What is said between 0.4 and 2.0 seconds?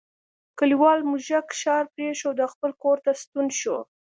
کلیوال موږک ښار